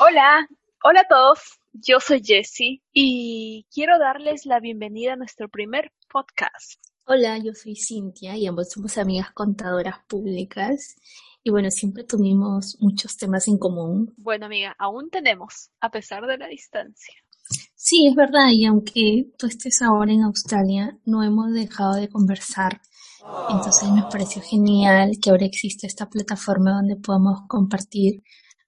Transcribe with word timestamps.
Hola, 0.00 0.48
hola 0.82 1.00
a 1.00 1.08
todos. 1.08 1.60
Yo 1.74 2.00
soy 2.00 2.20
Jessie 2.24 2.82
y 2.92 3.66
quiero 3.72 4.00
darles 4.00 4.46
la 4.46 4.58
bienvenida 4.58 5.12
a 5.12 5.16
nuestro 5.16 5.48
primer 5.48 5.92
podcast. 6.08 6.82
Hola, 7.04 7.38
yo 7.38 7.54
soy 7.54 7.76
Cintia 7.76 8.36
y 8.36 8.48
ambos 8.48 8.72
somos 8.72 8.98
amigas 8.98 9.30
contadoras 9.30 10.00
públicas. 10.08 10.96
Y 11.44 11.50
bueno, 11.50 11.70
siempre 11.70 12.02
tuvimos 12.02 12.78
muchos 12.80 13.16
temas 13.16 13.46
en 13.46 13.58
común. 13.58 14.12
Bueno, 14.16 14.46
amiga, 14.46 14.74
aún 14.76 15.08
tenemos, 15.08 15.70
a 15.80 15.90
pesar 15.92 16.26
de 16.26 16.38
la 16.38 16.48
distancia. 16.48 17.14
Sí, 17.76 18.06
es 18.08 18.14
verdad, 18.16 18.48
y 18.52 18.64
aunque 18.64 19.26
tú 19.38 19.46
estés 19.46 19.82
ahora 19.82 20.10
en 20.10 20.22
Australia, 20.22 20.98
no 21.04 21.22
hemos 21.22 21.52
dejado 21.52 21.94
de 21.94 22.08
conversar. 22.08 22.80
Entonces 23.50 23.90
me 23.90 24.02
pareció 24.10 24.40
genial 24.42 25.12
que 25.22 25.30
ahora 25.30 25.46
existe 25.46 25.86
esta 25.86 26.08
plataforma 26.08 26.72
donde 26.72 26.96
podamos 26.96 27.40
compartir 27.48 28.22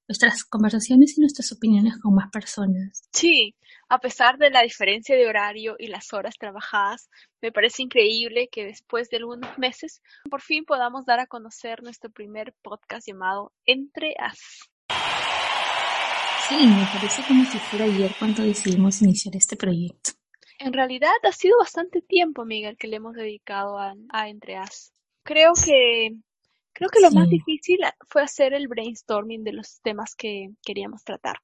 nuestras 0.07 0.45
conversaciones 0.45 1.17
y 1.17 1.21
nuestras 1.21 1.53
opiniones 1.53 1.99
con 2.01 2.15
más 2.15 2.31
personas. 2.31 3.03
Sí, 3.13 3.55
a 3.89 3.99
pesar 3.99 4.39
de 4.39 4.51
la 4.51 4.63
diferencia 4.63 5.17
de 5.17 5.27
horario 5.27 5.77
y 5.79 5.89
las 5.89 6.13
horas 6.13 6.35
trabajadas, 6.39 7.09
me 7.41 7.53
parece 7.53 7.83
increíble 7.83 8.49
que 8.51 8.65
después 8.65 9.09
de 9.11 9.19
algunos 9.19 9.57
meses 9.59 10.03
por 10.31 10.43
fin 10.43 10.65
podamos 10.65 11.07
dar 11.07 11.21
a 11.21 11.27
conocer 11.27 11.83
nuestro 11.83 12.11
primer 12.11 12.55
podcast 12.63 13.07
llamado 13.07 13.53
Entre 13.65 14.15
As. 14.19 14.71
Sí, 16.49 16.67
me 16.67 16.87
parece 16.93 17.23
como 17.27 17.45
si 17.45 17.59
fuera 17.59 17.85
ayer 17.85 18.11
cuando 18.19 18.43
decidimos 18.43 19.03
iniciar 19.03 19.37
este 19.37 19.57
proyecto. 19.57 20.13
En 20.59 20.73
realidad 20.73 21.13
ha 21.23 21.33
sido 21.33 21.59
bastante 21.59 22.01
tiempo, 22.03 22.45
Miguel, 22.45 22.77
que 22.79 22.89
le 22.89 22.97
hemos 22.97 23.15
dedicado 23.15 23.79
a, 23.79 23.95
a 24.09 24.29
Entre 24.29 24.57
As. 24.57 24.93
Creo 25.25 25.53
que 25.55 26.17
Creo 26.79 26.91
que 26.91 27.01
lo 27.01 27.11
más 27.11 27.29
difícil 27.29 27.81
fue 28.07 28.23
hacer 28.23 28.55
el 28.55 28.69
brainstorming 28.69 29.43
de 29.43 29.53
los 29.53 29.81
temas 29.81 30.15
que 30.15 30.51
queríamos 30.65 31.03
tratar. 31.03 31.39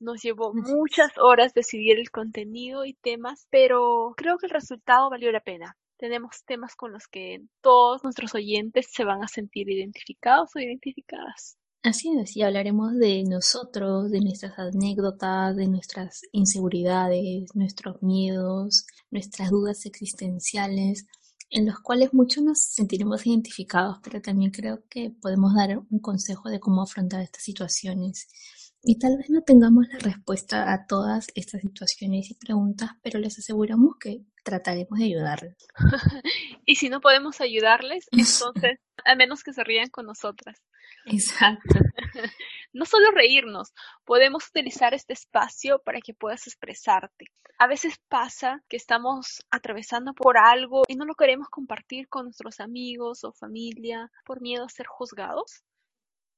Nos 0.00 0.20
llevó 0.20 0.52
muchas 0.52 1.12
horas 1.16 1.54
decidir 1.54 2.00
el 2.00 2.10
contenido 2.10 2.84
y 2.84 2.94
temas, 2.94 3.46
pero 3.50 4.14
creo 4.16 4.36
que 4.36 4.46
el 4.46 4.50
resultado 4.50 5.10
valió 5.10 5.30
la 5.30 5.38
pena. 5.38 5.76
Tenemos 5.96 6.42
temas 6.44 6.74
con 6.74 6.92
los 6.92 7.06
que 7.06 7.38
todos 7.60 8.02
nuestros 8.02 8.34
oyentes 8.34 8.88
se 8.90 9.04
van 9.04 9.22
a 9.22 9.28
sentir 9.28 9.70
identificados 9.70 10.50
o 10.56 10.58
identificadas. 10.58 11.56
Así 11.84 12.08
es, 12.18 12.34
y 12.34 12.40
hablaremos 12.42 12.94
de 12.94 13.24
nosotros, 13.24 14.10
de 14.10 14.20
nuestras 14.20 14.58
anécdotas, 14.58 15.54
de 15.54 15.68
nuestras 15.68 16.22
inseguridades, 16.32 17.54
nuestros 17.54 18.02
miedos, 18.02 18.86
nuestras 19.10 19.50
dudas 19.50 19.84
existenciales, 19.84 21.04
en 21.50 21.66
los 21.66 21.80
cuales 21.80 22.14
muchos 22.14 22.42
nos 22.42 22.58
sentiremos 22.62 23.26
identificados, 23.26 23.98
pero 24.02 24.22
también 24.22 24.50
creo 24.50 24.82
que 24.88 25.10
podemos 25.10 25.54
dar 25.54 25.78
un 25.90 25.98
consejo 26.00 26.48
de 26.48 26.58
cómo 26.58 26.80
afrontar 26.82 27.20
estas 27.20 27.42
situaciones. 27.44 28.28
Y 28.86 28.98
tal 28.98 29.16
vez 29.16 29.30
no 29.30 29.40
tengamos 29.40 29.86
la 29.88 29.98
respuesta 29.98 30.70
a 30.70 30.86
todas 30.86 31.28
estas 31.34 31.62
situaciones 31.62 32.30
y 32.30 32.34
preguntas, 32.34 32.90
pero 33.02 33.18
les 33.18 33.38
aseguramos 33.38 33.96
que 33.98 34.20
trataremos 34.44 34.98
de 34.98 35.06
ayudarles. 35.06 35.56
y 36.66 36.74
si 36.76 36.90
no 36.90 37.00
podemos 37.00 37.40
ayudarles, 37.40 38.06
entonces 38.12 38.78
al 39.06 39.16
menos 39.16 39.42
que 39.42 39.54
se 39.54 39.64
rían 39.64 39.88
con 39.88 40.04
nosotras. 40.04 40.62
Exacto. 41.06 41.78
no 42.74 42.84
solo 42.84 43.10
reírnos, 43.10 43.72
podemos 44.04 44.48
utilizar 44.48 44.92
este 44.92 45.14
espacio 45.14 45.80
para 45.82 46.00
que 46.00 46.12
puedas 46.12 46.46
expresarte. 46.46 47.28
A 47.58 47.66
veces 47.66 47.94
pasa 48.08 48.62
que 48.68 48.76
estamos 48.76 49.46
atravesando 49.50 50.12
por 50.12 50.36
algo 50.36 50.82
y 50.88 50.96
no 50.96 51.06
lo 51.06 51.14
queremos 51.14 51.48
compartir 51.48 52.06
con 52.08 52.24
nuestros 52.24 52.60
amigos 52.60 53.24
o 53.24 53.32
familia 53.32 54.10
por 54.26 54.42
miedo 54.42 54.66
a 54.66 54.68
ser 54.68 54.86
juzgados. 54.86 55.62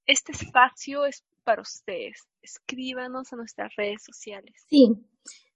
Este 0.07 0.31
espacio 0.31 1.07
es 1.07 1.25
para 1.47 1.63
ustedes. 1.63 2.27
Escríbanos 2.43 3.33
a 3.33 3.37
nuestras 3.37 3.71
redes 3.77 4.03
sociales. 4.05 4.67
Sí, 4.69 4.93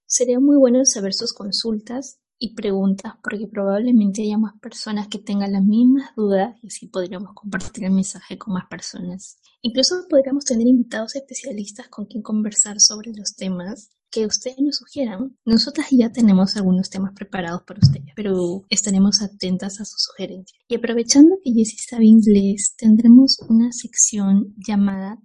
sería 0.05 0.39
muy 0.39 0.57
bueno 0.57 0.85
saber 0.85 1.13
sus 1.13 1.33
consultas 1.33 2.19
y 2.39 2.55
preguntas 2.55 3.13
porque 3.21 3.45
probablemente 3.47 4.23
haya 4.23 4.37
más 4.37 4.53
personas 4.59 5.07
que 5.09 5.19
tengan 5.19 5.51
las 5.51 5.63
mismas 5.63 6.09
dudas 6.15 6.55
y 6.63 6.67
así 6.67 6.87
podríamos 6.87 7.33
compartir 7.35 7.83
el 7.83 7.91
mensaje 7.91 8.37
con 8.37 8.53
más 8.53 8.65
personas. 8.67 9.37
Incluso 9.61 9.95
podríamos 10.09 10.45
tener 10.45 10.65
invitados 10.65 11.15
especialistas 11.15 11.87
con 11.89 12.05
quien 12.05 12.23
conversar 12.23 12.79
sobre 12.79 13.11
los 13.13 13.35
temas 13.35 13.91
que 14.09 14.25
ustedes 14.25 14.57
nos 14.59 14.77
sugieran. 14.77 15.37
Nosotras 15.45 15.87
ya 15.91 16.11
tenemos 16.11 16.57
algunos 16.57 16.89
temas 16.89 17.13
preparados 17.15 17.61
para 17.63 17.79
ustedes, 17.81 18.11
pero 18.15 18.65
estaremos 18.69 19.21
atentas 19.21 19.79
a 19.79 19.85
sus 19.85 20.01
sugerencias. 20.01 20.59
Y 20.67 20.75
aprovechando 20.75 21.37
que 21.43 21.51
Jessie 21.51 21.79
sabe 21.79 22.05
inglés, 22.05 22.75
tendremos 22.77 23.37
una 23.47 23.71
sección 23.71 24.53
llamada 24.57 25.19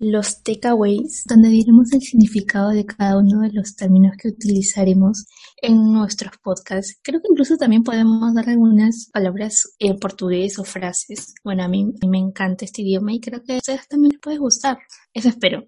los 0.00 0.42
takeaways, 0.42 1.24
donde 1.26 1.48
diremos 1.48 1.92
el 1.92 2.00
significado 2.00 2.70
de 2.70 2.84
cada 2.84 3.18
uno 3.18 3.40
de 3.40 3.52
los 3.52 3.76
términos 3.76 4.16
que 4.18 4.28
utilizaremos 4.28 5.26
en 5.60 5.92
nuestros 5.92 6.36
podcasts. 6.42 6.98
Creo 7.02 7.20
que 7.20 7.28
incluso 7.30 7.56
también 7.56 7.82
podemos 7.82 8.34
dar 8.34 8.48
algunas 8.48 9.10
palabras 9.12 9.74
en 9.78 9.98
portugués 9.98 10.58
o 10.58 10.64
frases. 10.64 11.34
Bueno, 11.42 11.64
a 11.64 11.68
mí, 11.68 11.92
me 12.08 12.18
encanta 12.18 12.64
este 12.64 12.82
idioma 12.82 13.12
y 13.12 13.20
creo 13.20 13.42
que 13.42 13.54
a 13.54 13.56
ustedes 13.58 13.88
también 13.88 14.12
les 14.12 14.20
puede 14.20 14.38
gustar. 14.38 14.78
Eso 15.12 15.28
espero. 15.28 15.64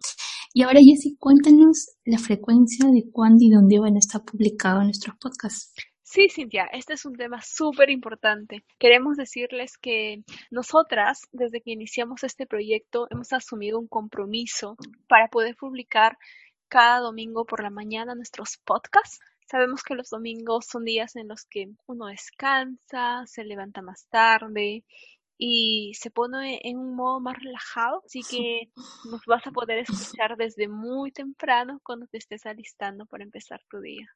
Y 0.53 0.63
ahora, 0.63 0.81
Jessy, 0.81 1.17
cuéntanos 1.19 1.91
la 2.05 2.19
frecuencia 2.19 2.87
de 2.91 3.11
cuándo 3.11 3.39
y 3.41 3.51
dónde 3.51 3.79
van 3.79 3.97
a 3.97 3.99
estar 3.99 4.25
publicados 4.25 4.85
nuestros 4.85 5.17
podcasts. 5.21 5.73
Sí, 6.09 6.29
Cintia, 6.31 6.67
este 6.73 6.93
es 6.95 7.05
un 7.05 7.17
tema 7.17 7.43
súper 7.43 7.91
importante. 7.91 8.65
Queremos 8.79 9.17
decirles 9.17 9.77
que 9.77 10.23
nosotras, 10.53 11.23
desde 11.33 11.61
que 11.61 11.73
iniciamos 11.73 12.23
este 12.23 12.47
proyecto, 12.47 13.09
hemos 13.11 13.33
asumido 13.33 13.81
un 13.81 13.89
compromiso 13.89 14.77
para 15.09 15.27
poder 15.27 15.57
publicar 15.57 16.17
cada 16.69 17.01
domingo 17.01 17.45
por 17.45 17.61
la 17.61 17.71
mañana 17.71 18.15
nuestros 18.15 18.57
podcasts. 18.65 19.19
Sabemos 19.51 19.83
que 19.83 19.97
los 19.97 20.09
domingos 20.09 20.67
son 20.67 20.85
días 20.85 21.17
en 21.17 21.27
los 21.27 21.45
que 21.45 21.73
uno 21.87 22.07
descansa, 22.07 23.25
se 23.27 23.43
levanta 23.43 23.83
más 23.83 24.07
tarde 24.09 24.85
y 25.37 25.93
se 25.95 26.13
pone 26.13 26.61
en 26.63 26.79
un 26.79 26.95
modo 26.95 27.19
más 27.19 27.37
relajado, 27.37 28.03
así 28.07 28.21
que 28.23 28.71
nos 29.11 29.23
vas 29.27 29.45
a 29.45 29.51
poder 29.51 29.79
escuchar 29.81 30.37
desde 30.37 30.69
muy 30.69 31.11
temprano 31.11 31.81
cuando 31.83 32.07
te 32.07 32.19
estés 32.19 32.47
alistando 32.47 33.07
para 33.07 33.25
empezar 33.25 33.61
tu 33.69 33.81
día. 33.81 34.07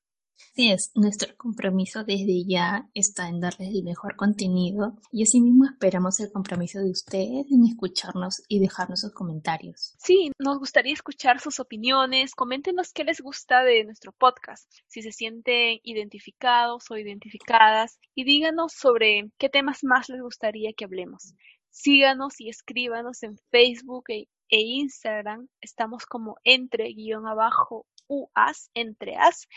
Sí, 0.54 0.70
es 0.70 0.90
nuestro 0.94 1.36
compromiso 1.36 2.04
desde 2.04 2.44
ya 2.46 2.88
está 2.94 3.28
en 3.28 3.40
darles 3.40 3.70
el 3.74 3.84
mejor 3.84 4.16
contenido 4.16 4.96
y 5.12 5.22
asimismo 5.22 5.64
esperamos 5.66 6.20
el 6.20 6.32
compromiso 6.32 6.80
de 6.80 6.90
ustedes 6.90 7.46
en 7.50 7.64
escucharnos 7.64 8.42
y 8.48 8.60
dejarnos 8.60 9.00
sus 9.00 9.12
comentarios. 9.12 9.94
Sí, 9.98 10.32
nos 10.38 10.58
gustaría 10.58 10.92
escuchar 10.92 11.40
sus 11.40 11.60
opiniones, 11.60 12.34
coméntenos 12.34 12.92
qué 12.92 13.04
les 13.04 13.20
gusta 13.20 13.62
de 13.62 13.84
nuestro 13.84 14.12
podcast, 14.12 14.70
si 14.86 15.02
se 15.02 15.12
sienten 15.12 15.78
identificados 15.82 16.90
o 16.90 16.96
identificadas 16.96 17.98
y 18.14 18.24
díganos 18.24 18.72
sobre 18.72 19.30
qué 19.38 19.48
temas 19.48 19.84
más 19.84 20.08
les 20.08 20.20
gustaría 20.20 20.72
que 20.72 20.84
hablemos. 20.84 21.34
Síganos 21.70 22.40
y 22.40 22.48
escríbanos 22.48 23.22
en 23.22 23.38
Facebook 23.50 24.10
e, 24.10 24.28
e 24.50 24.60
Instagram, 24.60 25.48
estamos 25.60 26.06
como 26.06 26.36
entre 26.44 26.92
guion 26.92 27.26
abajo 27.26 27.86
uas, 28.10 28.70
entre 28.74 29.16
as, 29.16 29.48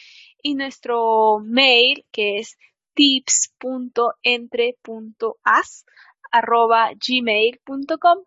y 0.41 0.55
nuestro 0.55 1.39
mail 1.43 2.05
que 2.11 2.37
es 2.37 2.57
tips.entre.as 2.93 5.85
arroba 6.31 6.91
gmail.com. 6.93 8.19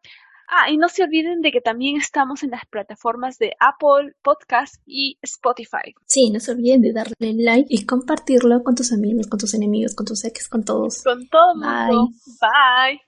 Ah, 0.49 0.71
y 0.71 0.77
no 0.77 0.89
se 0.89 1.03
olviden 1.03 1.41
de 1.41 1.51
que 1.51 1.61
también 1.61 1.97
estamos 1.97 2.45
en 2.45 2.51
las 2.51 2.65
plataformas 2.67 3.37
de 3.39 3.57
Apple 3.59 4.15
Podcast 4.23 4.77
y 4.87 5.19
Spotify. 5.23 5.93
Sí, 6.07 6.31
no 6.31 6.39
se 6.39 6.53
olviden 6.53 6.83
de 6.83 6.93
darle 6.93 7.35
like 7.35 7.67
y 7.69 7.85
compartirlo 7.85 8.63
con 8.63 8.77
tus 8.77 8.93
amigos, 8.93 9.27
con 9.27 9.41
tus 9.41 9.55
enemigos, 9.55 9.97
con 9.97 10.07
tus 10.07 10.25
ex, 10.25 10.49
con 10.49 10.65
todos. 10.65 11.03
Con 11.03 11.27
todo 11.29 11.57
mundo. 11.57 12.11
Bye. 12.41 13.01